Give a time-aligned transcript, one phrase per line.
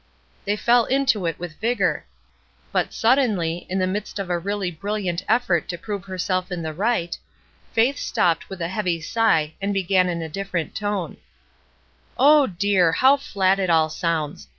[0.45, 2.07] They fell to it with vigor;
[2.71, 6.73] but suddenly, in the midst of a really brilliant effort to prove herself in the
[6.73, 7.15] right,
[7.73, 11.17] Faith stopped with a heavy sigh, and began in a different tone:
[12.17, 12.93] —'* dear!
[12.93, 14.47] how flat it all sounds